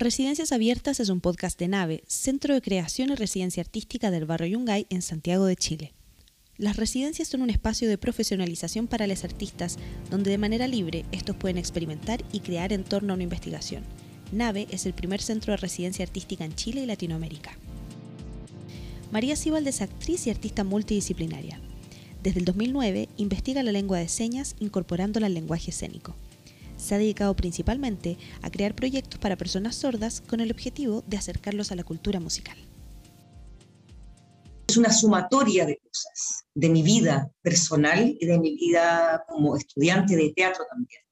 Residencias 0.00 0.50
Abiertas 0.52 0.98
es 0.98 1.10
un 1.10 1.20
podcast 1.20 1.58
de 1.58 1.68
Nave, 1.68 2.02
Centro 2.06 2.54
de 2.54 2.62
Creación 2.62 3.10
y 3.10 3.16
Residencia 3.16 3.60
Artística 3.60 4.10
del 4.10 4.24
barrio 4.24 4.46
Yungay 4.46 4.86
en 4.88 5.02
Santiago 5.02 5.44
de 5.44 5.56
Chile. 5.56 5.92
Las 6.56 6.78
residencias 6.78 7.28
son 7.28 7.42
un 7.42 7.50
espacio 7.50 7.86
de 7.86 7.98
profesionalización 7.98 8.86
para 8.86 9.06
los 9.06 9.24
artistas 9.24 9.76
donde 10.10 10.30
de 10.30 10.38
manera 10.38 10.68
libre 10.68 11.04
estos 11.12 11.36
pueden 11.36 11.58
experimentar 11.58 12.24
y 12.32 12.40
crear 12.40 12.72
en 12.72 12.82
torno 12.82 13.12
a 13.12 13.16
una 13.16 13.24
investigación. 13.24 13.82
Nave 14.32 14.68
es 14.70 14.86
el 14.86 14.94
primer 14.94 15.20
centro 15.20 15.52
de 15.52 15.58
residencia 15.58 16.02
artística 16.02 16.46
en 16.46 16.54
Chile 16.54 16.80
y 16.80 16.86
Latinoamérica. 16.86 17.58
María 19.12 19.36
Sibald 19.36 19.68
es 19.68 19.82
actriz 19.82 20.26
y 20.26 20.30
artista 20.30 20.64
multidisciplinaria. 20.64 21.60
Desde 22.22 22.38
el 22.38 22.46
2009 22.46 23.10
investiga 23.18 23.62
la 23.62 23.72
lengua 23.72 23.98
de 23.98 24.08
señas 24.08 24.56
incorporándola 24.60 25.26
al 25.26 25.34
lenguaje 25.34 25.72
escénico 25.72 26.16
se 26.80 26.94
ha 26.94 26.98
dedicado 26.98 27.34
principalmente 27.34 28.18
a 28.42 28.50
crear 28.50 28.74
proyectos 28.74 29.20
para 29.20 29.36
personas 29.36 29.76
sordas 29.76 30.20
con 30.20 30.40
el 30.40 30.50
objetivo 30.50 31.04
de 31.06 31.16
acercarlos 31.16 31.70
a 31.72 31.76
la 31.76 31.84
cultura 31.84 32.20
musical. 32.20 32.56
Es 34.68 34.76
una 34.76 34.92
sumatoria 34.92 35.66
de 35.66 35.78
cosas, 35.78 36.44
de 36.54 36.68
mi 36.68 36.82
vida 36.82 37.30
personal 37.42 38.16
y 38.20 38.24
de 38.24 38.38
mi 38.38 38.54
vida 38.54 39.24
como 39.28 39.56
estudiante 39.56 40.16
de 40.16 40.32
teatro 40.34 40.64
también. 40.70 41.02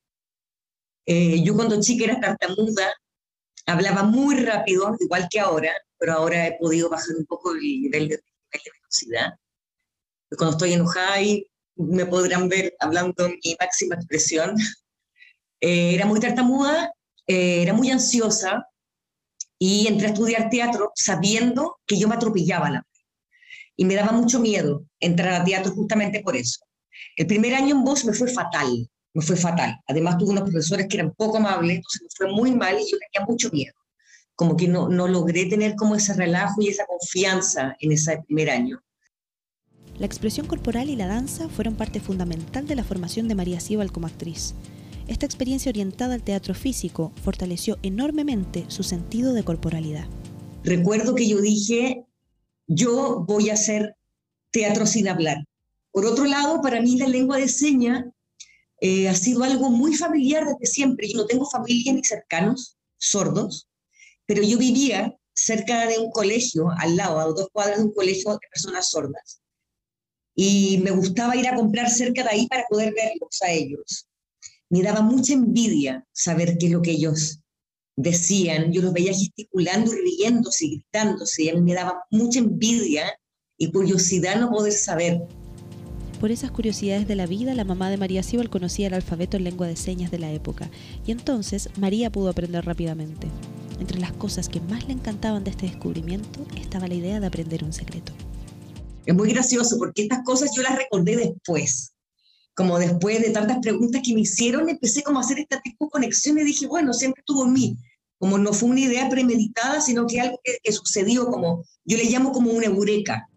Eh, 1.07 1.43
yo 1.43 1.55
cuando 1.55 1.81
chica 1.81 2.05
era 2.05 2.21
tartamuda, 2.21 2.93
hablaba 3.67 4.03
muy 4.05 4.37
rápido, 4.37 4.95
igual 5.01 5.27
que 5.31 5.41
ahora, 5.41 5.73
pero 5.98 6.12
ahora 6.12 6.47
he 6.47 6.59
podido 6.59 6.89
bajar 6.89 7.17
un 7.19 7.27
poco 7.27 7.53
el 7.53 7.61
nivel 7.61 8.09
de, 8.09 8.17
de 8.17 8.71
velocidad. 8.81 9.33
Cuando 10.37 10.53
estoy 10.53 10.75
enojada 10.75 11.17
me 11.77 12.07
podrán 12.07 12.48
ver 12.48 12.75
hablando 12.81 13.29
mi 13.29 13.57
máxima 13.59 13.95
expresión, 13.95 14.57
eh, 15.61 15.95
era 15.95 16.07
muy 16.07 16.21
tartamuda, 16.21 16.93
eh, 17.27 17.62
era 17.62 17.73
muy 17.73 17.91
ansiosa 17.91 18.67
y 19.59 19.87
entré 19.87 20.09
a 20.09 20.11
estudiar 20.11 20.51
teatro 20.51 20.93
sabiendo 20.95 21.78
que 21.87 21.98
yo 21.98 22.09
me 22.09 22.14
atropellaba 22.14 22.70
la 22.70 22.89
y 23.79 23.84
me 23.84 23.95
daba 23.95 24.12
mucho 24.12 24.41
miedo 24.41 24.84
entrar 24.98 25.41
a 25.41 25.45
teatro 25.45 25.73
justamente 25.73 26.20
por 26.20 26.36
eso. 26.36 26.59
El 27.17 27.27
primer 27.27 27.55
año 27.55 27.77
en 27.77 27.84
voz 27.84 28.05
me 28.05 28.12
fue 28.12 28.29
fatal, 28.29 28.91
me 29.14 29.23
fue 29.23 29.36
fatal. 29.36 29.77
Además 29.86 30.19
tuve 30.19 30.31
unos 30.31 30.51
profesores 30.51 30.86
que 30.89 30.97
eran 30.97 31.14
poco 31.14 31.36
amables, 31.36 31.77
entonces 31.77 32.03
me 32.03 32.09
fue 32.17 32.33
muy 32.34 32.51
mal 32.51 32.75
y 32.75 32.91
yo 32.91 32.98
tenía 32.98 33.27
mucho 33.27 33.51
miedo. 33.51 33.75
Como 34.34 34.56
que 34.56 34.67
no, 34.67 34.89
no 34.89 35.06
logré 35.06 35.47
tener 35.47 35.77
como 35.77 35.95
ese 35.95 36.12
relajo 36.14 36.61
y 36.61 36.69
esa 36.69 36.86
confianza 36.86 37.77
en 37.79 37.92
ese 37.92 38.19
primer 38.27 38.51
año. 38.51 38.81
La 39.97 40.06
expresión 40.06 40.47
corporal 40.47 40.91
y 40.91 40.97
la 40.97 41.06
danza 41.06 41.48
fueron 41.48 41.77
parte 41.77 42.01
fundamental 42.01 42.67
de 42.67 42.75
la 42.75 42.84
formación 42.84 43.29
de 43.29 43.34
María 43.36 43.61
Sibal 43.61 43.92
como 43.92 44.09
actriz. 44.09 44.55
Esta 45.09 45.25
experiencia 45.25 45.70
orientada 45.70 46.12
al 46.12 46.23
teatro 46.23 46.53
físico 46.55 47.12
fortaleció 47.23 47.78
enormemente 47.83 48.67
su 48.69 48.83
sentido 48.83 49.33
de 49.33 49.42
corporalidad. 49.42 50.06
Recuerdo 50.62 51.14
que 51.14 51.27
yo 51.27 51.41
dije, 51.41 52.05
yo 52.67 53.25
voy 53.27 53.48
a 53.48 53.55
hacer 53.55 53.97
teatro 54.51 54.84
sin 54.84 55.09
hablar. 55.09 55.39
Por 55.92 56.05
otro 56.05 56.27
lado, 56.27 56.61
para 56.61 56.83
mí 56.83 56.98
la 56.98 57.09
lengua 57.09 57.39
de 57.39 57.48
señas 57.48 58.05
eh, 58.83 59.09
ha 59.09 59.14
sido 59.14 59.45
algo 59.45 59.70
muy 59.70 59.97
familiar 59.97 60.45
desde 60.45 60.67
siempre. 60.67 61.09
Yo 61.09 61.17
no 61.17 61.27
tengo 61.27 61.48
familia 61.48 61.95
ni 61.95 62.05
cercanos 62.05 62.77
sordos, 62.98 63.67
pero 64.27 64.42
yo 64.42 64.59
vivía 64.59 65.17
cerca 65.33 65.86
de 65.86 65.98
un 65.98 66.11
colegio, 66.11 66.69
al 66.77 66.97
lado, 66.97 67.19
a 67.19 67.25
dos 67.25 67.48
cuadras 67.51 67.79
de 67.79 67.84
un 67.84 67.95
colegio 67.95 68.33
de 68.33 68.39
personas 68.51 68.91
sordas. 68.91 69.41
Y 70.34 70.79
me 70.84 70.91
gustaba 70.91 71.34
ir 71.34 71.48
a 71.48 71.56
comprar 71.56 71.89
cerca 71.89 72.25
de 72.25 72.29
ahí 72.29 72.47
para 72.47 72.67
poder 72.69 72.92
verlos 72.92 73.41
a 73.42 73.51
ellos 73.51 74.08
me 74.70 74.83
daba 74.83 75.02
mucha 75.02 75.33
envidia 75.33 76.06
saber 76.12 76.58
qué 76.58 76.66
es 76.66 76.72
lo 76.72 76.83
que 76.83 76.92
ellos 76.92 77.41
decían. 77.97 78.72
Yo 78.72 78.83
los 78.83 78.92
veía 78.92 79.12
gesticulando 79.12 79.92
y 79.92 80.00
riéndose 80.02 80.66
y 80.66 80.70
gritándose, 80.77 81.44
y 81.44 81.48
a 81.48 81.55
mí 81.55 81.61
me 81.61 81.74
daba 81.74 82.05
mucha 82.11 82.38
envidia 82.38 83.05
y 83.56 83.70
curiosidad 83.70 84.39
no 84.39 84.50
poder 84.50 84.72
saber. 84.72 85.22
Por 86.20 86.30
esas 86.33 86.51
curiosidades 86.51 87.07
de 87.07 87.14
la 87.14 87.27
vida, 87.27 87.55
la 87.55 87.64
mamá 87.64 87.90
de 87.90 87.96
María 87.96 88.23
Sibal 88.23 88.51
conocía 88.51 88.89
el 88.89 88.95
alfabeto 88.95 89.36
en 89.36 89.45
lengua 89.45 89.68
de 89.68 89.77
señas 89.77 90.11
de 90.11 90.18
la 90.18 90.33
época, 90.33 90.70
y 91.07 91.12
entonces 91.12 91.70
María 91.78 92.11
pudo 92.11 92.28
aprender 92.28 92.64
rápidamente. 92.64 93.28
Entre 93.78 94.01
las 94.01 94.12
cosas 94.12 94.48
que 94.48 94.61
más 94.61 94.86
le 94.89 94.95
encantaban 94.95 95.45
de 95.45 95.51
este 95.51 95.67
descubrimiento 95.67 96.45
estaba 96.61 96.89
la 96.89 96.95
idea 96.95 97.20
de 97.20 97.27
aprender 97.27 97.62
un 97.62 97.73
secreto. 97.73 98.12
Es 99.07 99.14
muy 99.14 99.33
gracioso 99.33 99.78
porque 99.78 100.02
estas 100.02 100.24
cosas 100.24 100.51
yo 100.55 100.62
las 100.62 100.77
recordé 100.77 101.17
después 101.17 101.92
como 102.58 102.77
después 102.77 103.23
de 103.23 103.30
tantas 103.30 103.61
preguntas 103.61 104.02
que 104.05 104.13
me 104.13 104.23
hicieron, 104.23 104.69
empecé 104.69 105.05
como 105.05 105.20
a 105.20 105.23
hacer 105.23 105.39
este 105.39 105.61
tipo 105.63 105.85
de 105.85 105.91
conexión 105.92 106.41
y 106.41 106.42
dije, 106.42 106.67
bueno, 106.67 106.92
siempre 106.92 107.20
estuvo 107.20 107.45
en 107.45 107.52
mí. 107.52 107.79
Como 108.19 108.36
no 108.36 108.52
fue 108.52 108.70
una 108.70 108.80
idea 108.80 109.08
premeditada, 109.08 109.80
sino 109.80 110.08
que 110.08 110.20
algo 110.20 110.41
que, 110.42 110.73
sucedió, 110.73 111.29
como 111.29 111.64
yo 111.85 111.96
le 111.96 112.07
llamo 112.07 112.33
como 112.33 112.51
una 112.51 112.67
eureka. 112.67 113.29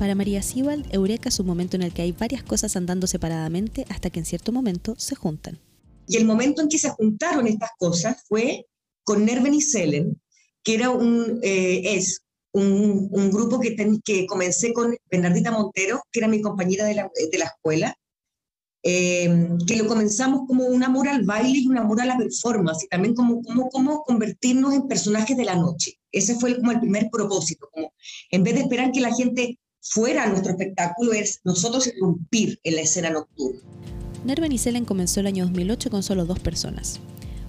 Para 0.00 0.16
María 0.16 0.42
Sibal, 0.42 0.84
eureka 0.90 1.28
es 1.28 1.38
un 1.38 1.46
momento 1.46 1.76
en 1.76 1.82
el 1.82 1.92
que 1.92 2.02
hay 2.02 2.10
varias 2.10 2.42
cosas 2.42 2.74
andando 2.74 3.06
separadamente 3.06 3.86
hasta 3.88 4.10
que 4.10 4.18
en 4.18 4.26
cierto 4.26 4.50
momento 4.50 4.96
se 4.98 5.14
juntan. 5.14 5.60
Y 6.08 6.16
el 6.16 6.24
momento 6.24 6.60
en 6.60 6.68
que 6.68 6.80
se 6.80 6.90
juntaron 6.90 7.46
estas 7.46 7.70
cosas 7.78 8.16
fue 8.26 8.66
con 9.04 9.24
Nerven 9.24 9.54
y 9.54 9.60
Selen, 9.60 10.20
que 10.64 10.74
era 10.74 10.90
un, 10.90 11.38
eh, 11.44 11.94
es 11.94 12.24
un, 12.52 13.10
un, 13.12 13.30
grupo 13.30 13.60
que, 13.60 13.76
que 14.04 14.26
comencé 14.26 14.72
con 14.72 14.96
Bernardita 15.08 15.52
Montero, 15.52 16.02
que 16.10 16.18
era 16.18 16.26
mi 16.26 16.40
compañera 16.40 16.84
de 16.84 16.96
la, 16.96 17.08
de 17.30 17.38
la 17.38 17.44
escuela, 17.44 17.96
eh, 18.86 19.48
que 19.66 19.76
lo 19.76 19.86
comenzamos 19.86 20.42
como 20.46 20.66
un 20.66 20.84
amor 20.84 21.08
al 21.08 21.24
baile 21.24 21.58
y 21.58 21.66
un 21.66 21.78
amor 21.78 22.02
a 22.02 22.04
la 22.04 22.18
performance, 22.18 22.84
y 22.84 22.88
también 22.88 23.14
como, 23.14 23.42
como, 23.42 23.70
como 23.70 24.02
convertirnos 24.02 24.74
en 24.74 24.86
personajes 24.86 25.36
de 25.38 25.44
la 25.46 25.56
noche. 25.56 25.98
Ese 26.12 26.34
fue 26.34 26.54
como 26.56 26.70
el 26.70 26.80
primer 26.80 27.08
propósito, 27.10 27.66
como 27.72 27.94
en 28.30 28.44
vez 28.44 28.54
de 28.54 28.60
esperar 28.60 28.92
que 28.92 29.00
la 29.00 29.14
gente 29.14 29.58
fuera 29.80 30.24
a 30.24 30.28
nuestro 30.28 30.52
espectáculo, 30.52 31.14
es 31.14 31.40
nosotros 31.44 31.86
irrumpir 31.86 32.60
en 32.62 32.76
la 32.76 32.82
escena 32.82 33.08
nocturna. 33.08 33.60
Nerven 34.26 34.52
y 34.52 34.58
Selen 34.58 34.84
comenzó 34.84 35.20
el 35.20 35.28
año 35.28 35.44
2008 35.46 35.90
con 35.90 36.02
solo 36.02 36.26
dos 36.26 36.40
personas. 36.40 37.00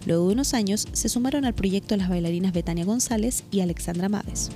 Luego 0.06 0.28
de 0.28 0.34
unos 0.34 0.53
años 0.53 0.88
se 0.94 1.09
sumaron 1.09 1.44
al 1.44 1.53
proyecto 1.53 1.97
las 1.97 2.07
bailarinas 2.07 2.53
Betania 2.53 2.85
González 2.85 3.44
y 3.52 3.59
Alexandra 3.59 4.07
Maves. 4.07 4.52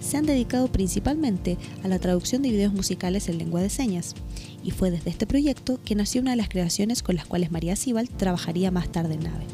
Se 0.00 0.16
han 0.16 0.26
dedicado 0.26 0.68
principalmente 0.68 1.58
a 1.82 1.88
la 1.88 1.98
traducción 1.98 2.42
de 2.42 2.50
videos 2.50 2.72
musicales 2.72 3.28
en 3.28 3.38
lengua 3.38 3.62
de 3.62 3.70
señas 3.70 4.14
y 4.64 4.70
fue 4.70 4.90
desde 4.90 5.10
este 5.10 5.26
proyecto 5.26 5.78
que 5.84 5.94
nació 5.94 6.22
una 6.22 6.30
de 6.30 6.38
las 6.38 6.48
creaciones 6.48 7.02
con 7.02 7.16
las 7.16 7.26
cuales 7.26 7.52
María 7.52 7.76
Sibal 7.76 8.08
trabajaría 8.08 8.70
más 8.70 8.90
tarde 8.90 9.14
en 9.14 9.24
Nave. 9.24 9.44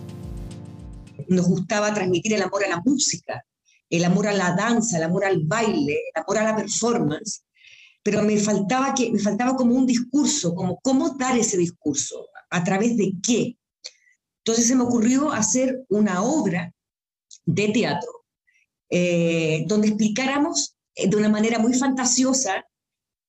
Nos 1.29 1.49
gustaba 1.49 1.93
transmitir 1.93 2.35
el 2.35 2.43
amor 2.43 2.65
a 2.65 2.69
la 2.69 2.83
música, 2.85 3.45
el 3.91 4.05
amor 4.05 4.29
a 4.29 4.33
la 4.33 4.55
danza, 4.55 4.97
el 4.97 5.03
amor 5.03 5.25
al 5.25 5.41
baile, 5.45 5.95
el 6.15 6.23
amor 6.23 6.39
a 6.39 6.45
la 6.45 6.57
performance, 6.57 7.43
pero 8.03 8.23
me 8.23 8.39
faltaba, 8.39 8.95
que, 8.95 9.11
me 9.11 9.19
faltaba 9.19 9.57
como 9.57 9.75
un 9.75 9.87
discurso, 9.87 10.55
como 10.55 10.79
cómo 10.81 11.11
dar 11.11 11.37
ese 11.37 11.59
discurso, 11.59 12.29
a 12.49 12.63
través 12.63 12.97
de 12.97 13.13
qué. 13.23 13.57
Entonces 14.39 14.69
se 14.69 14.77
me 14.77 14.85
ocurrió 14.85 15.33
hacer 15.33 15.85
una 15.89 16.23
obra 16.23 16.73
de 17.45 17.69
teatro 17.69 18.25
eh, 18.89 19.65
donde 19.67 19.89
explicáramos 19.89 20.77
eh, 20.95 21.09
de 21.09 21.17
una 21.17 21.29
manera 21.29 21.59
muy 21.59 21.75
fantasiosa 21.75 22.65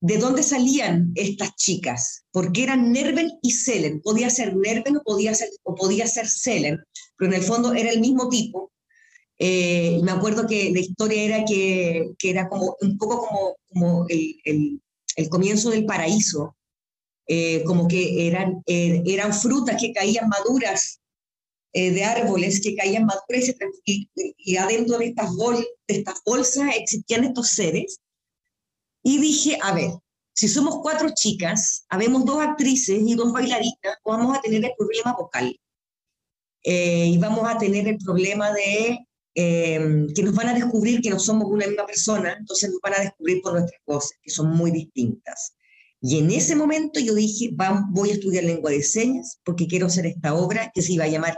de 0.02 0.18
dónde 0.18 0.42
salían 0.42 1.12
estas 1.16 1.56
chicas, 1.56 2.24
porque 2.32 2.64
eran 2.64 2.92
Nerven 2.92 3.32
y 3.44 3.52
Selen. 3.52 4.02
Podía 4.02 4.32
ser 4.32 4.56
Nerven 4.56 4.98
o 4.98 5.04
podía 5.04 5.34
ser, 5.36 5.50
o 5.64 5.76
podía 5.76 6.08
ser 6.08 6.28
Selen, 6.28 6.80
pero 7.18 7.32
en 7.32 7.38
el 7.38 7.46
fondo 7.46 7.74
era 7.74 7.92
el 7.92 8.02
mismo 8.02 8.28
tipo. 8.28 8.72
Eh, 9.38 10.00
me 10.04 10.12
acuerdo 10.12 10.48
que 10.48 10.72
la 10.72 10.80
historia 10.80 11.24
era 11.24 11.46
que, 11.46 12.12
que 12.18 12.30
era 12.32 12.50
como 12.50 12.76
un 12.82 12.98
poco 12.98 13.28
como, 13.28 13.56
como 13.70 14.06
el, 14.10 14.82
el, 15.16 15.30
comienzo 15.30 15.70
del 15.70 15.86
paraíso, 15.86 16.56
eh, 17.28 17.64
como 17.64 17.88
que 17.88 18.28
eran, 18.28 18.62
eh, 18.66 19.04
eran 19.06 19.34
frutas 19.34 19.80
que 19.80 19.94
caían 19.94 20.28
maduras 20.28 20.98
de 21.74 22.04
árboles 22.04 22.60
que 22.60 22.76
caían 22.76 23.06
maduras 23.06 23.56
y, 23.86 24.10
y, 24.38 24.58
adentro 24.58 24.98
de 24.98 25.06
estas, 25.06 25.34
bol, 25.38 25.56
de 25.88 25.96
estas 25.96 26.20
bolsas 26.26 26.70
existían 26.76 27.24
estos 27.24 27.52
seres 27.52 28.02
y 29.04 29.20
dije, 29.20 29.58
a 29.62 29.74
ver, 29.74 29.92
si 30.34 30.48
somos 30.48 30.80
cuatro 30.82 31.10
chicas, 31.14 31.86
habemos 31.90 32.26
dos 32.26 32.42
actrices 32.42 33.02
y 33.06 33.16
dos 33.16 33.32
bailarinas, 33.32 33.98
vamos 34.06 34.38
a 34.38 34.42
tener 34.42 34.64
el 34.64 34.72
problema 34.78 35.14
vocal. 35.14 35.56
Eh, 36.64 37.08
y 37.08 37.18
vamos 37.18 37.50
a 37.50 37.58
tener 37.58 37.88
el 37.88 37.98
problema 37.98 38.52
de 38.54 39.00
em, 39.34 40.08
que 40.14 40.24
nos 40.24 40.36
van 40.36 40.50
a 40.50 40.54
descubrir 40.54 41.02
que 41.02 41.10
no 41.10 41.20
somos 41.20 41.48
una 41.50 41.66
misma 41.66 41.86
persona, 41.86 42.36
entonces 42.38 42.70
nos 42.70 42.80
van 42.82 42.94
a 42.94 43.00
descubrir 43.00 43.42
por 43.42 43.54
nuestras 43.54 43.82
cosas, 43.86 44.12
que 44.22 44.30
son 44.30 44.56
muy 44.56 44.72
distintas. 44.72 45.54
Y 46.02 46.18
en 46.18 46.32
ese 46.32 46.56
momento 46.56 47.00
yo 47.00 47.14
dije, 47.14 47.52
voy 47.92 48.10
a 48.10 48.14
estudiar 48.14 48.44
lengua 48.44 48.72
de 48.72 48.82
señas 48.82 49.40
porque 49.44 49.68
quiero 49.68 49.88
hacer 49.88 50.06
esta 50.08 50.34
obra 50.34 50.72
que 50.74 50.82
se 50.82 50.94
iba 50.94 51.06
a 51.06 51.08
llamar 51.08 51.38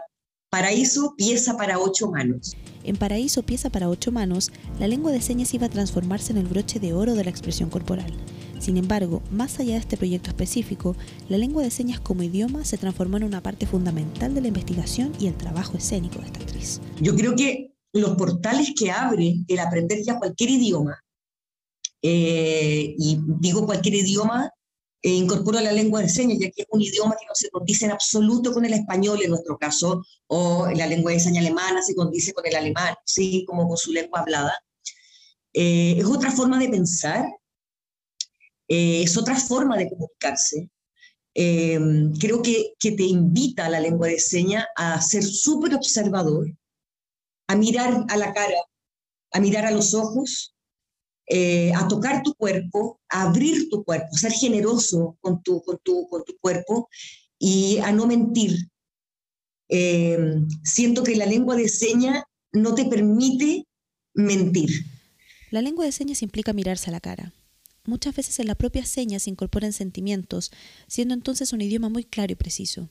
Paraíso, 0.49 1.15
pieza 1.17 1.57
para 1.57 1.79
ocho 1.79 2.11
manos. 2.11 2.55
En 2.83 2.97
Paraíso, 2.97 3.43
pieza 3.43 3.69
para 3.69 3.89
ocho 3.89 4.11
manos, 4.11 4.51
la 4.79 4.87
lengua 4.87 5.11
de 5.11 5.21
señas 5.21 5.53
iba 5.53 5.67
a 5.67 5.69
transformarse 5.69 6.33
en 6.33 6.37
el 6.37 6.47
broche 6.47 6.79
de 6.79 6.93
oro 6.93 7.15
de 7.15 7.23
la 7.23 7.29
expresión 7.29 7.69
corporal. 7.69 8.11
Sin 8.59 8.77
embargo, 8.77 9.21
más 9.31 9.59
allá 9.59 9.73
de 9.73 9.79
este 9.79 9.97
proyecto 9.97 10.29
específico, 10.29 10.95
la 11.29 11.37
lengua 11.37 11.63
de 11.63 11.71
señas 11.71 11.99
como 11.99 12.23
idioma 12.23 12.65
se 12.65 12.77
transformó 12.77 13.17
en 13.17 13.23
una 13.23 13.41
parte 13.41 13.65
fundamental 13.65 14.33
de 14.35 14.41
la 14.41 14.47
investigación 14.47 15.13
y 15.19 15.27
el 15.27 15.35
trabajo 15.35 15.77
escénico 15.77 16.19
de 16.19 16.25
esta 16.25 16.39
actriz. 16.39 16.81
Yo 17.01 17.15
creo 17.15 17.35
que 17.35 17.71
los 17.93 18.15
portales 18.15 18.73
que 18.77 18.91
abre 18.91 19.35
el 19.47 19.59
aprender 19.59 19.99
ya 20.05 20.17
cualquier 20.17 20.49
idioma, 20.51 20.99
eh, 22.01 22.95
y 22.97 23.19
digo 23.39 23.65
cualquier 23.65 23.95
idioma, 23.95 24.49
e 25.03 25.09
incorporo 25.09 25.59
la 25.59 25.73
lengua 25.73 26.01
de 26.01 26.07
señas, 26.07 26.39
ya 26.39 26.49
que 26.49 26.61
es 26.61 26.67
un 26.71 26.81
idioma 26.81 27.17
que 27.19 27.25
no 27.25 27.35
se 27.35 27.49
condice 27.49 27.85
en 27.85 27.91
absoluto 27.91 28.53
con 28.53 28.63
el 28.63 28.73
español 28.73 29.21
en 29.21 29.31
nuestro 29.31 29.57
caso, 29.57 30.01
o 30.27 30.69
la 30.73 30.87
lengua 30.87 31.11
de 31.11 31.19
señas 31.19 31.43
alemana 31.45 31.81
se 31.83 31.93
condice 31.93 32.33
con 32.33 32.45
el 32.47 32.55
alemán, 32.55 32.95
sí, 33.05 33.43
como 33.45 33.67
con 33.67 33.75
su 33.75 33.91
lengua 33.91 34.21
hablada. 34.21 34.57
Eh, 35.51 35.95
es 35.99 36.05
otra 36.05 36.31
forma 36.31 36.57
de 36.57 36.69
pensar, 36.69 37.25
eh, 38.69 39.03
es 39.03 39.17
otra 39.17 39.35
forma 39.35 39.77
de 39.77 39.89
comunicarse. 39.89 40.69
creo 41.33 42.41
que, 42.41 42.73
que 42.79 42.91
te 42.93 43.03
invita 43.03 43.65
a 43.65 43.69
la 43.69 43.81
lengua 43.81 44.07
de 44.07 44.19
señas 44.19 44.65
a 44.77 45.01
ser 45.01 45.23
súper 45.23 45.75
observador, 45.75 46.47
a 47.47 47.55
mirar 47.57 48.05
a 48.07 48.17
la 48.17 48.33
cara, 48.33 48.61
a 49.33 49.39
mirar 49.41 49.65
a 49.65 49.71
los 49.71 49.93
ojos, 49.93 50.52
eh, 51.27 51.71
a 51.73 51.87
tocar 51.87 52.21
tu 52.23 52.33
cuerpo, 52.33 52.99
a 53.09 53.23
abrir 53.23 53.69
tu 53.69 53.83
cuerpo, 53.83 54.15
ser 54.15 54.31
generoso 54.31 55.17
con 55.21 55.41
tu, 55.41 55.61
con 55.63 55.79
tu, 55.83 56.07
con 56.09 56.23
tu 56.25 56.37
cuerpo 56.39 56.89
y 57.39 57.77
a 57.79 57.91
no 57.91 58.07
mentir. 58.07 58.69
Eh, 59.69 60.17
siento 60.63 61.03
que 61.03 61.15
la 61.15 61.25
lengua 61.25 61.55
de 61.55 61.69
señas 61.69 62.23
no 62.51 62.75
te 62.75 62.85
permite 62.85 63.65
mentir. 64.13 64.69
La 65.49 65.61
lengua 65.61 65.85
de 65.85 65.91
señas 65.91 66.21
implica 66.21 66.53
mirarse 66.53 66.89
a 66.89 66.93
la 66.93 66.99
cara. 66.99 67.33
Muchas 67.85 68.15
veces 68.15 68.39
en 68.39 68.47
la 68.47 68.55
propia 68.55 68.85
seña 68.85 69.19
se 69.19 69.29
incorporan 69.29 69.73
sentimientos, 69.73 70.51
siendo 70.87 71.13
entonces 71.13 71.53
un 71.53 71.61
idioma 71.61 71.89
muy 71.89 72.03
claro 72.03 72.31
y 72.31 72.35
preciso. 72.35 72.89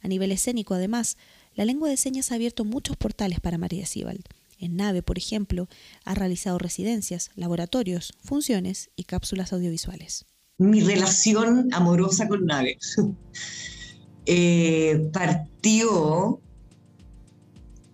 A 0.00 0.08
nivel 0.08 0.32
escénico, 0.32 0.74
además, 0.74 1.16
la 1.54 1.64
lengua 1.64 1.88
de 1.88 1.96
señas 1.96 2.32
ha 2.32 2.36
abierto 2.36 2.64
muchos 2.64 2.96
portales 2.96 3.40
para 3.40 3.58
María 3.58 3.86
Sibald. 3.86 4.24
En 4.60 4.76
Nave, 4.76 5.02
por 5.02 5.16
ejemplo, 5.16 5.68
ha 6.04 6.14
realizado 6.14 6.58
residencias, 6.58 7.30
laboratorios, 7.34 8.12
funciones 8.22 8.90
y 8.94 9.04
cápsulas 9.04 9.54
audiovisuales. 9.54 10.26
Mi 10.58 10.80
relación 10.80 11.68
amorosa 11.72 12.28
con 12.28 12.44
Nave 12.44 12.76
eh, 14.26 15.08
partió 15.14 16.42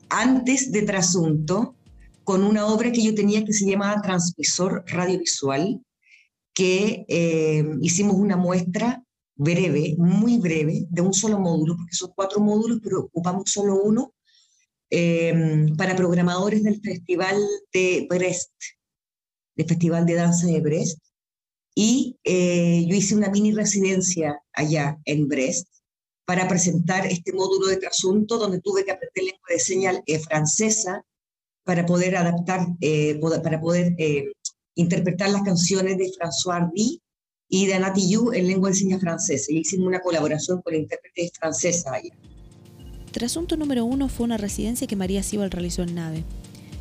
antes 0.09 0.73
de 0.73 0.83
Trasunto 0.83 1.77
con 2.25 2.43
una 2.43 2.67
obra 2.67 2.91
que 2.91 3.05
yo 3.05 3.15
tenía 3.15 3.45
que 3.45 3.53
se 3.53 3.71
llamaba 3.71 4.03
Transmisor 4.03 4.83
Radiovisual, 4.89 5.81
que 6.53 7.05
eh, 7.07 7.65
hicimos 7.81 8.17
una 8.17 8.37
muestra 8.37 9.05
breve, 9.37 9.95
muy 9.99 10.39
breve, 10.39 10.87
de 10.91 11.03
un 11.03 11.15
solo 11.15 11.39
módulo, 11.39 11.77
porque 11.77 11.95
son 11.95 12.11
cuatro 12.17 12.41
módulos, 12.41 12.81
pero 12.83 13.05
ocupamos 13.05 13.45
solo 13.47 13.81
uno, 13.81 14.13
em, 14.91 15.77
para 15.77 15.97
programadores 15.97 16.63
del 16.63 16.81
Festival 16.81 17.37
de 17.73 18.07
Brest, 18.09 18.53
del 19.57 19.67
Festival 19.67 20.07
de 20.07 20.15
Danza 20.15 20.47
de 20.47 20.61
Brest. 20.61 20.99
Y 21.75 22.17
eh, 22.25 22.87
yo 22.89 22.97
hice 22.97 23.15
una 23.15 23.29
mini 23.29 23.53
residencia 23.53 24.41
allá 24.53 24.99
en 25.05 25.29
Brest 25.29 25.69
para 26.25 26.49
presentar 26.49 27.07
este 27.07 27.33
módulo 27.33 27.67
de 27.67 27.77
trasunto 27.77 28.39
donde 28.39 28.61
tuve 28.61 28.85
que 28.85 28.93
aprender 28.93 29.25
lengua 29.25 29.49
de 29.49 29.59
señal 29.59 30.03
eh, 30.07 30.19
francesa 30.19 31.05
para 31.65 31.85
poder 31.85 32.17
adaptar, 32.17 32.67
eh, 32.81 33.21
para 33.43 33.61
poder 33.61 33.95
interpretar 34.75 35.31
las 35.31 35.43
canciones 35.43 35.99
de 35.99 36.13
François 36.13 36.61
Hardy 36.61 37.01
y 37.49 37.67
de 37.67 37.75
Anati 37.75 38.09
Yu 38.11 38.33
en 38.33 38.47
lengua 38.47 38.71
de 38.71 38.77
señas 38.77 39.01
francesa. 39.01 39.53
Y 39.53 39.59
hicimos 39.59 39.89
una 39.89 40.01
colaboración 40.01 40.63
con 40.63 40.75
intérpretes 40.75 41.33
francesa 41.39 41.95
allá. 41.95 42.15
Trasunto 43.17 43.57
número 43.57 43.87
uno 43.87 44.11
fue 44.11 44.25
una 44.25 44.37
residencia 44.37 44.87
que 44.87 44.95
María 44.95 45.23
Sibal 45.23 45.51
realizó 45.51 45.83
en 45.83 45.95
Nave. 45.95 46.23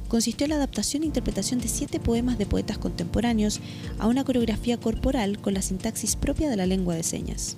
Consistió 0.10 0.44
en 0.44 0.50
la 0.50 0.58
adaptación 0.58 1.04
e 1.04 1.06
interpretación 1.06 1.62
de 1.62 1.70
siete 1.70 1.98
poemas 1.98 2.38
de 2.38 2.46
poetas 2.46 2.78
contemporáneos 2.78 3.62
a 4.00 4.08
una 4.08 4.26
coreografía 4.26 4.78
corporal 4.78 5.40
con 5.40 5.54
la 5.54 5.62
sintaxis 5.62 6.18
propia 6.18 6.50
de 6.50 6.58
la 6.58 6.66
lengua 6.66 6.94
de 6.94 7.04
señas. 7.04 7.56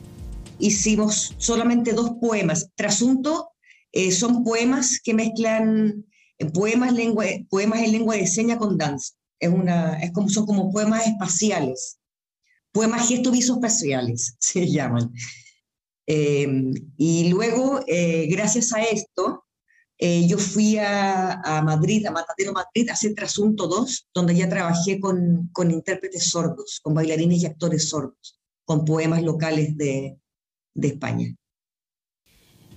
Hicimos 0.59 1.33
solamente 1.39 1.93
dos 1.93 2.11
poemas. 2.21 2.69
Trasunto 2.75 3.49
eh, 3.93 4.11
son 4.11 4.43
poemas 4.43 4.99
que 5.03 5.15
mezclan 5.15 6.05
eh, 6.37 6.45
poemas, 6.45 6.93
lengua, 6.93 7.25
poemas 7.49 7.79
en 7.79 7.93
lengua 7.93 8.15
de 8.15 8.27
señas 8.27 8.59
con 8.59 8.77
danza. 8.77 9.15
Es 9.39 9.49
una, 9.49 9.99
es 10.03 10.11
como, 10.11 10.29
son 10.29 10.45
como 10.45 10.71
poemas 10.71 11.07
espaciales 11.07 11.97
poemas 12.77 13.07
gestos 13.07 13.33
visoespaciales, 13.33 14.35
se 14.39 14.67
llaman. 14.67 15.11
Em, 16.07 16.73
y 16.97 17.29
luego, 17.29 17.81
eh, 17.85 18.27
gracias 18.27 18.73
a 18.73 18.81
esto, 18.81 19.43
eh, 19.99 20.25
yo 20.27 20.37
fui 20.37 20.77
a, 20.77 21.61
Madrid, 21.65 22.05
a 22.05 22.11
Matadero 22.11 22.53
Madrid, 22.53 22.89
a 22.89 22.93
hacer 22.93 23.13
Trasunto 23.13 23.67
2, 23.67 24.07
donde 24.13 24.35
ya 24.35 24.47
trabajé 24.47 24.99
con, 24.99 25.49
con 25.51 25.69
intérpretes 25.69 26.29
sordos, 26.29 26.79
con 26.81 26.93
bailarines 26.93 27.41
y 27.41 27.45
actores 27.45 27.89
sordos, 27.89 28.39
con 28.63 28.85
poemas 28.85 29.23
locales 29.23 29.75
de, 29.75 30.17
de 30.75 30.87
España. 30.87 31.35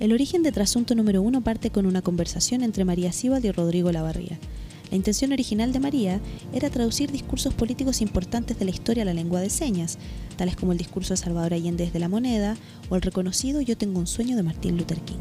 El 0.00 0.12
origen 0.12 0.42
de 0.42 0.50
Trasunto 0.50 0.94
número 0.94 1.22
uno 1.22 1.42
parte 1.42 1.70
con 1.70 1.86
una 1.86 2.02
conversación 2.02 2.62
entre 2.62 2.86
María 2.86 3.12
Sibad 3.12 3.42
y 3.44 3.52
Rodrigo 3.52 3.92
Lavarría, 3.92 4.40
la 4.90 4.96
intención 4.96 5.32
original 5.32 5.72
de 5.72 5.78
María 5.78 6.20
era 6.52 6.68
traducir 6.68 7.12
discursos 7.12 7.54
políticos 7.54 8.00
importantes 8.00 8.58
de 8.58 8.64
la 8.64 8.72
historia 8.72 9.04
a 9.04 9.06
la 9.06 9.14
lengua 9.14 9.40
de 9.40 9.48
señas, 9.48 9.98
tales 10.36 10.56
como 10.56 10.72
el 10.72 10.78
discurso 10.78 11.14
de 11.14 11.18
Salvador 11.18 11.54
Allende 11.54 11.88
de 11.90 11.98
la 11.98 12.08
moneda 12.08 12.56
o 12.88 12.96
el 12.96 13.02
reconocido 13.02 13.60
Yo 13.60 13.76
tengo 13.76 14.00
un 14.00 14.08
sueño 14.08 14.36
de 14.36 14.42
Martin 14.42 14.76
Luther 14.76 15.00
King. 15.02 15.18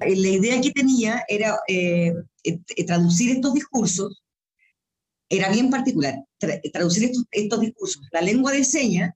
Eh, 0.00 0.14
la 0.14 0.28
idea 0.28 0.60
que 0.60 0.70
tenía 0.70 1.24
era 1.26 1.58
eh, 1.66 2.14
eh, 2.44 2.84
traducir 2.86 3.30
estos 3.30 3.54
discursos, 3.54 4.22
era 5.28 5.50
bien 5.50 5.68
particular, 5.68 6.14
traducir 6.72 7.04
estos, 7.04 7.24
estos 7.32 7.60
discursos 7.60 8.00
la 8.12 8.20
lengua 8.20 8.52
de 8.52 8.62
señas 8.62 9.12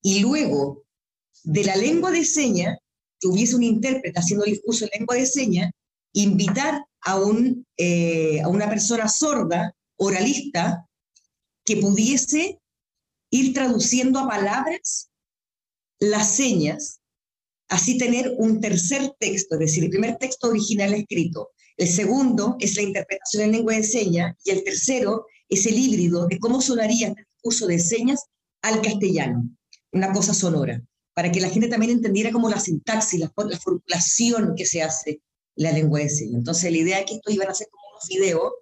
y 0.00 0.20
luego 0.20 0.84
de 1.44 1.64
la 1.64 1.76
lengua 1.76 2.10
de 2.10 2.24
señas, 2.24 2.78
que 3.20 3.28
hubiese 3.28 3.54
un 3.54 3.64
intérprete 3.64 4.18
haciendo 4.18 4.46
el 4.46 4.52
discurso 4.52 4.86
en 4.86 5.00
lengua 5.00 5.16
de 5.16 5.26
señas, 5.26 5.70
invitar 6.14 6.82
a, 7.04 7.18
un, 7.18 7.66
eh, 7.76 8.40
a 8.42 8.48
una 8.48 8.68
persona 8.68 9.08
sorda, 9.08 9.74
oralista, 9.96 10.86
que 11.64 11.76
pudiese 11.76 12.60
ir 13.30 13.54
traduciendo 13.54 14.18
a 14.18 14.28
palabras 14.28 15.10
las 15.98 16.34
señas, 16.34 17.00
así 17.68 17.96
tener 17.96 18.34
un 18.38 18.60
tercer 18.60 19.14
texto, 19.18 19.54
es 19.54 19.60
decir, 19.60 19.84
el 19.84 19.90
primer 19.90 20.16
texto 20.18 20.48
original 20.48 20.92
escrito, 20.94 21.50
el 21.76 21.88
segundo 21.88 22.56
es 22.60 22.76
la 22.76 22.82
interpretación 22.82 23.44
en 23.44 23.52
lengua 23.52 23.74
de 23.74 23.82
señas 23.82 24.36
y 24.44 24.50
el 24.50 24.62
tercero 24.62 25.26
es 25.48 25.66
el 25.66 25.78
híbrido 25.78 26.26
de 26.26 26.38
cómo 26.38 26.60
sonaría 26.60 27.08
el 27.08 27.26
uso 27.42 27.66
de 27.66 27.78
señas 27.78 28.24
al 28.62 28.82
castellano, 28.82 29.48
una 29.92 30.12
cosa 30.12 30.34
sonora, 30.34 30.82
para 31.14 31.32
que 31.32 31.40
la 31.40 31.48
gente 31.48 31.68
también 31.68 31.92
entendiera 31.92 32.30
como 32.30 32.48
la 32.48 32.60
sintaxis, 32.60 33.20
la, 33.20 33.32
la 33.36 33.58
formulación 33.58 34.54
que 34.56 34.66
se 34.66 34.82
hace 34.82 35.22
la 35.56 35.72
lengua 35.72 36.00
de 36.00 36.08
señas. 36.08 36.38
Entonces 36.38 36.70
la 36.70 36.78
idea 36.78 37.00
es 37.00 37.06
que 37.06 37.14
esto 37.14 37.30
iban 37.30 37.48
a 37.48 37.54
ser 37.54 37.68
como 37.70 37.84
unos 37.90 38.08
videos, 38.08 38.52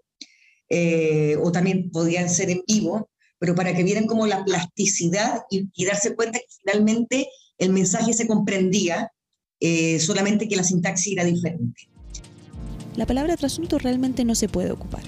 eh, 0.69 1.37
o 1.43 1.51
también 1.51 1.91
podían 1.91 2.31
ser 2.31 2.51
en 2.51 2.63
vivo, 2.67 3.11
pero 3.39 3.55
para 3.55 3.75
que 3.75 3.83
vieran 3.83 4.07
como 4.07 4.27
la 4.27 4.45
plasticidad 4.45 5.43
y, 5.51 5.69
darse 5.85 6.15
cuenta 6.15 6.39
que 6.39 6.47
finalmente 6.63 7.29
el 7.59 7.73
mensaje 7.73 8.13
se 8.13 8.27
comprendía, 8.27 9.11
eh, 9.61 9.99
solamente 9.99 10.49
que 10.49 10.57
la 10.57 10.63
sintaxis 10.63 11.15
era 11.15 11.25
diferente. 11.25 11.89
La 12.97 13.07
palabra 13.07 13.37
trasunto 13.37 13.79
realmente 13.79 14.25
no 14.25 14.35
se 14.35 14.49
puede 14.49 14.71
ocupar. 14.71 15.03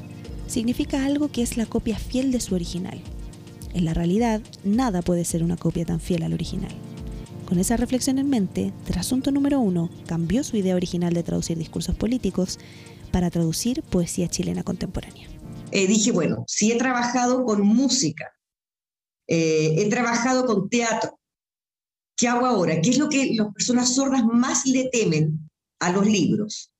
Significa 0.46 1.04
algo 1.04 1.30
que 1.30 1.42
es 1.42 1.56
la 1.56 1.66
copia 1.66 1.98
fiel 1.98 2.32
de 2.32 2.40
su 2.40 2.54
original. 2.54 3.00
En 3.74 3.84
la 3.84 3.94
realidad, 3.94 4.40
nada 4.64 5.02
puede 5.02 5.24
ser 5.24 5.42
una 5.42 5.56
copia 5.56 5.84
tan 5.84 6.00
fiel 6.00 6.22
al 6.22 6.34
original. 6.34 6.72
Con 7.52 7.60
esa 7.60 7.76
reflexión 7.76 8.16
en 8.18 8.30
mente, 8.30 8.72
Trasunto 8.86 9.30
número 9.30 9.60
uno 9.60 9.90
cambió 10.06 10.42
su 10.42 10.56
idea 10.56 10.74
original 10.74 11.12
de 11.12 11.22
traducir 11.22 11.58
discursos 11.58 11.94
políticos 11.94 12.58
para 13.10 13.30
traducir 13.30 13.82
poesía 13.82 14.26
chilena 14.26 14.62
contemporánea. 14.62 15.28
Eh, 15.70 15.86
dije, 15.86 16.12
bueno, 16.12 16.44
si 16.48 16.72
he 16.72 16.78
trabajado 16.78 17.44
con 17.44 17.60
música, 17.60 18.32
eh, 19.26 19.74
he 19.76 19.90
trabajado 19.90 20.46
con 20.46 20.70
teatro, 20.70 21.20
¿qué 22.16 22.26
hago 22.26 22.46
ahora? 22.46 22.80
¿Qué 22.80 22.88
es 22.88 22.96
lo 22.96 23.10
que 23.10 23.34
las 23.34 23.52
personas 23.52 23.94
sordas 23.94 24.24
más 24.24 24.64
le 24.64 24.88
temen 24.88 25.50
a 25.78 25.92
los 25.92 26.06
libros? 26.06 26.72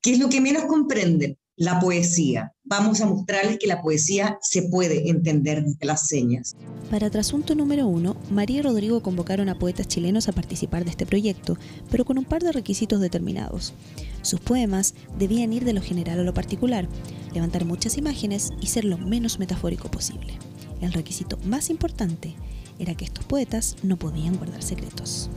¿Qué 0.00 0.12
es 0.12 0.20
lo 0.20 0.28
que 0.28 0.40
menos 0.40 0.66
comprenden? 0.66 1.39
La 1.60 1.78
poesía. 1.78 2.54
Vamos 2.64 3.02
a 3.02 3.06
mostrarles 3.06 3.58
que 3.58 3.66
la 3.66 3.82
poesía 3.82 4.38
se 4.40 4.62
puede 4.62 5.10
entender 5.10 5.62
desde 5.62 5.84
las 5.84 6.06
señas. 6.06 6.56
Para 6.90 7.10
Trasunto 7.10 7.54
número 7.54 7.86
uno, 7.86 8.16
María 8.30 8.60
y 8.60 8.62
Rodrigo 8.62 9.02
convocaron 9.02 9.50
a 9.50 9.58
poetas 9.58 9.86
chilenos 9.86 10.26
a 10.26 10.32
participar 10.32 10.84
de 10.84 10.90
este 10.90 11.04
proyecto, 11.04 11.58
pero 11.90 12.06
con 12.06 12.16
un 12.16 12.24
par 12.24 12.42
de 12.42 12.52
requisitos 12.52 12.98
determinados. 12.98 13.74
Sus 14.22 14.40
poemas 14.40 14.94
debían 15.18 15.52
ir 15.52 15.66
de 15.66 15.74
lo 15.74 15.82
general 15.82 16.20
a 16.20 16.22
lo 16.22 16.32
particular, 16.32 16.88
levantar 17.34 17.66
muchas 17.66 17.98
imágenes 17.98 18.52
y 18.62 18.68
ser 18.68 18.86
lo 18.86 18.96
menos 18.96 19.38
metafórico 19.38 19.90
posible. 19.90 20.38
El 20.80 20.94
requisito 20.94 21.36
más 21.44 21.68
importante 21.68 22.36
era 22.78 22.94
que 22.94 23.04
estos 23.04 23.26
poetas 23.26 23.76
no 23.82 23.98
podían 23.98 24.38
guardar 24.38 24.62
secretos. 24.62 25.28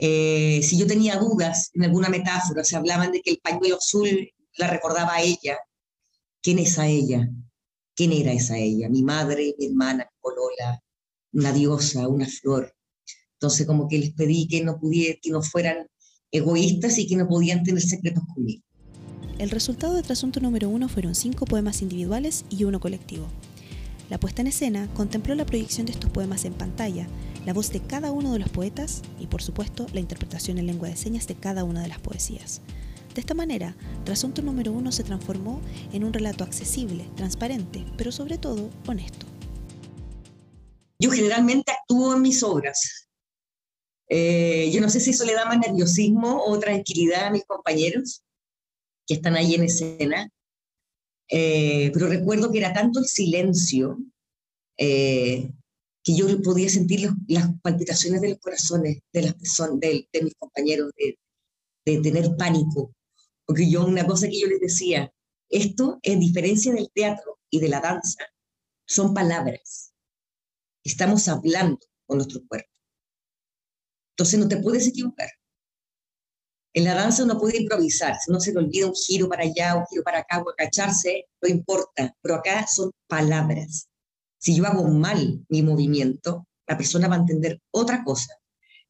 Eh, 0.00 0.60
si 0.64 0.76
yo 0.76 0.88
tenía 0.88 1.16
dudas 1.18 1.70
en 1.74 1.84
alguna 1.84 2.08
metáfora, 2.08 2.64
se 2.64 2.74
hablaban 2.74 3.12
de 3.12 3.22
que 3.22 3.30
el 3.30 3.38
pañuelo 3.38 3.76
azul 3.76 4.28
la 4.56 4.68
recordaba 4.68 5.14
a 5.14 5.22
ella, 5.22 5.58
quién 6.42 6.58
es 6.58 6.78
a 6.78 6.86
ella, 6.86 7.28
quién 7.94 8.12
era 8.12 8.32
esa 8.32 8.58
ella, 8.58 8.88
mi 8.88 9.02
madre, 9.02 9.54
mi 9.58 9.66
hermana, 9.66 10.04
mi 10.04 10.18
polola, 10.20 10.82
una 11.32 11.52
diosa, 11.52 12.08
una 12.08 12.26
flor. 12.26 12.74
Entonces 13.34 13.66
como 13.66 13.88
que 13.88 13.98
les 13.98 14.14
pedí 14.14 14.48
que 14.48 14.62
no 14.62 14.78
pudiera, 14.78 15.18
que 15.20 15.30
no 15.30 15.42
fueran 15.42 15.86
egoístas 16.30 16.98
y 16.98 17.06
que 17.06 17.16
no 17.16 17.28
podían 17.28 17.62
tener 17.62 17.82
secretos 17.82 18.22
conmigo. 18.34 18.62
El 19.38 19.50
resultado 19.50 19.94
de 19.94 20.02
Trasunto 20.02 20.40
número 20.40 20.68
uno 20.68 20.88
fueron 20.88 21.14
cinco 21.14 21.44
poemas 21.44 21.82
individuales 21.82 22.44
y 22.48 22.64
uno 22.64 22.80
colectivo. 22.80 23.26
La 24.08 24.18
puesta 24.18 24.40
en 24.40 24.46
escena 24.46 24.88
contempló 24.94 25.34
la 25.34 25.44
proyección 25.44 25.84
de 25.84 25.92
estos 25.92 26.10
poemas 26.10 26.44
en 26.44 26.54
pantalla, 26.54 27.06
la 27.44 27.52
voz 27.52 27.70
de 27.70 27.80
cada 27.80 28.12
uno 28.12 28.32
de 28.32 28.38
los 28.38 28.48
poetas 28.48 29.02
y, 29.20 29.26
por 29.26 29.42
supuesto, 29.42 29.86
la 29.92 30.00
interpretación 30.00 30.58
en 30.58 30.66
lengua 30.66 30.88
de 30.88 30.96
señas 30.96 31.26
de 31.26 31.34
cada 31.34 31.64
una 31.64 31.82
de 31.82 31.88
las 31.88 31.98
poesías. 31.98 32.62
De 33.16 33.20
esta 33.20 33.32
manera, 33.32 33.74
Trasunto 34.04 34.42
número 34.42 34.72
uno 34.72 34.92
se 34.92 35.02
transformó 35.02 35.62
en 35.90 36.04
un 36.04 36.12
relato 36.12 36.44
accesible, 36.44 37.08
transparente, 37.16 37.84
pero 37.96 38.12
sobre 38.12 38.36
todo 38.36 38.68
honesto. 38.86 39.24
Yo 41.00 41.10
generalmente 41.10 41.72
actúo 41.72 42.14
en 42.14 42.20
mis 42.20 42.42
obras. 42.42 43.08
Eh, 44.10 44.70
yo 44.70 44.82
no 44.82 44.90
sé 44.90 45.00
si 45.00 45.10
eso 45.10 45.24
le 45.24 45.32
da 45.32 45.46
más 45.46 45.58
nerviosismo 45.58 46.44
o 46.44 46.58
tranquilidad 46.58 47.28
a 47.28 47.30
mis 47.30 47.46
compañeros 47.46 48.22
que 49.06 49.14
están 49.14 49.34
ahí 49.34 49.54
en 49.54 49.64
escena, 49.64 50.30
eh, 51.30 51.90
pero 51.94 52.08
recuerdo 52.08 52.52
que 52.52 52.58
era 52.58 52.74
tanto 52.74 53.00
el 53.00 53.06
silencio 53.06 53.98
eh, 54.76 55.50
que 56.04 56.14
yo 56.14 56.26
podía 56.42 56.68
sentir 56.68 57.10
las 57.28 57.48
palpitaciones 57.62 58.20
de 58.20 58.28
los 58.28 58.38
corazones 58.40 58.98
de 59.12 59.22
las 59.22 59.36
mis 60.22 60.34
compañeros, 60.38 60.92
de, 60.96 61.18
tener 62.02 62.36
pánico. 62.36 62.92
Porque 63.46 63.70
yo, 63.70 63.86
una 63.86 64.06
cosa 64.06 64.28
que 64.28 64.40
yo 64.40 64.48
les 64.48 64.60
decía, 64.60 65.12
esto, 65.48 65.98
en 66.02 66.20
diferencia 66.20 66.72
del 66.72 66.90
teatro 66.92 67.38
y 67.48 67.60
de 67.60 67.68
la 67.68 67.80
danza, 67.80 68.24
son 68.86 69.14
palabras. 69.14 69.92
Estamos 70.84 71.28
hablando 71.28 71.80
con 72.06 72.18
nuestro 72.18 72.40
cuerpo. 72.46 72.70
Entonces 74.12 74.40
no 74.40 74.48
te 74.48 74.56
puedes 74.58 74.86
equivocar. 74.86 75.28
En 76.74 76.84
la 76.84 76.94
danza 76.94 77.24
uno 77.24 77.38
puede 77.38 77.62
improvisar, 77.62 78.16
si 78.22 78.30
no 78.30 78.38
se 78.38 78.52
le 78.52 78.58
olvida 78.58 78.86
un 78.86 78.94
giro 78.94 79.28
para 79.28 79.44
allá, 79.44 79.76
un 79.76 79.86
giro 79.86 80.02
para 80.02 80.18
acá, 80.18 80.42
o 80.42 80.50
agacharse, 80.50 81.24
no 81.40 81.48
importa, 81.48 82.14
pero 82.20 82.34
acá 82.34 82.66
son 82.66 82.90
palabras. 83.06 83.88
Si 84.38 84.54
yo 84.54 84.66
hago 84.66 84.86
mal 84.88 85.44
mi 85.48 85.62
movimiento, 85.62 86.46
la 86.66 86.76
persona 86.76 87.08
va 87.08 87.16
a 87.16 87.20
entender 87.20 87.60
otra 87.70 88.04
cosa. 88.04 88.34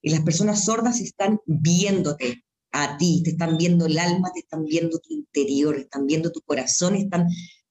Y 0.02 0.10
las 0.10 0.22
personas 0.22 0.64
sordas 0.64 1.00
están 1.00 1.40
viéndote 1.46 2.44
a 2.82 2.96
ti, 2.96 3.22
te 3.22 3.30
están 3.30 3.56
viendo 3.56 3.86
el 3.86 3.98
alma, 3.98 4.30
te 4.32 4.40
están 4.40 4.64
viendo 4.64 4.98
tu 4.98 5.14
interior, 5.14 5.76
están 5.76 6.06
viendo 6.06 6.30
tu 6.30 6.40
corazón, 6.40 6.96
están 6.96 7.26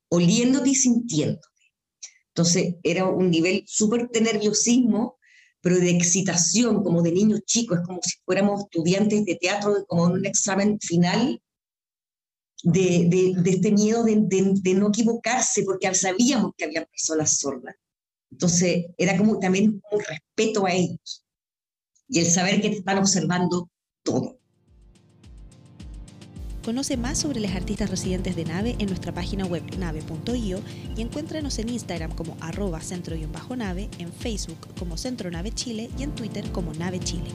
oliéndote 0.09 0.69
y 0.69 0.75
sintiéndote. 0.75 1.47
Entonces 2.29 2.75
era 2.83 3.05
un 3.07 3.29
nivel 3.29 3.63
súper 3.65 4.09
de 4.09 4.21
nerviosismo, 4.21 5.17
pero 5.61 5.77
de 5.77 5.89
excitación, 5.89 6.83
como 6.83 7.01
de 7.01 7.11
niños 7.11 7.41
chicos, 7.45 7.79
es 7.79 7.87
como 7.87 7.99
si 8.03 8.17
fuéramos 8.25 8.63
estudiantes 8.63 9.25
de 9.25 9.35
teatro, 9.35 9.85
como 9.87 10.07
en 10.07 10.13
un 10.13 10.25
examen 10.25 10.79
final, 10.79 11.41
de, 12.63 13.35
este 13.45 13.71
miedo 13.71 14.03
de, 14.03 14.15
de, 14.27 14.73
no 14.73 14.89
equivocarse, 14.89 15.63
porque 15.63 15.93
sabíamos 15.93 16.51
que 16.57 16.65
había 16.65 16.85
personas 16.85 17.37
sordas. 17.37 17.75
Entonces, 18.31 18.85
era 18.97 19.17
como 19.17 19.39
también 19.39 19.81
un 19.91 19.99
respeto 19.99 20.65
a 20.65 20.73
ellos 20.73 21.25
y 22.07 22.19
el 22.19 22.25
saber 22.25 22.61
que 22.61 22.69
te 22.69 22.77
están 22.77 22.97
observando 22.97 23.69
todo. 24.03 24.39
Conoce 26.65 26.97
más 26.97 27.19
sobre 27.19 27.39
los 27.41 27.51
artistas 27.51 27.91
residentes 27.91 28.35
de 28.35 28.43
Nave 28.43 28.75
en 28.79 28.87
nuestra 28.87 29.13
página 29.13 29.45
web 29.45 29.61
nave.io 29.77 30.59
y 30.97 31.01
encuéntranos 31.01 31.59
en 31.59 31.69
Instagram 31.69 32.15
como 32.15 32.35
arroba 32.41 32.81
centro-nave, 32.81 33.87
en 33.99 34.11
Facebook 34.11 34.57
como 34.79 34.97
Centro 34.97 35.29
Nave 35.29 35.51
Chile 35.51 35.91
y 35.99 36.01
en 36.01 36.15
Twitter 36.15 36.43
como 36.51 36.73
Nave 36.73 36.99
Chile. 36.99 37.29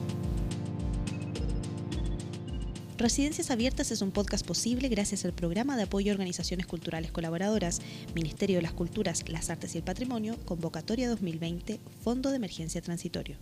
Residencias 2.97 3.51
Abiertas 3.51 3.91
es 3.91 4.01
un 4.01 4.11
podcast 4.11 4.45
posible 4.45 4.89
gracias 4.89 5.23
al 5.23 5.31
programa 5.31 5.77
de 5.77 5.83
apoyo 5.83 6.11
a 6.11 6.15
organizaciones 6.15 6.67
culturales 6.67 7.13
colaboradoras, 7.13 7.79
Ministerio 8.13 8.57
de 8.57 8.63
las 8.63 8.73
Culturas, 8.73 9.23
las 9.29 9.49
Artes 9.49 9.75
y 9.75 9.77
el 9.77 9.85
Patrimonio, 9.85 10.35
Convocatoria 10.43 11.07
2020, 11.07 11.79
Fondo 12.03 12.31
de 12.31 12.35
Emergencia 12.35 12.81
Transitorio. 12.81 13.37